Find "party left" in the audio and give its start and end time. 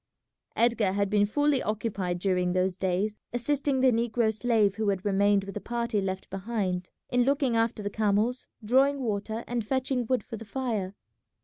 5.61-6.27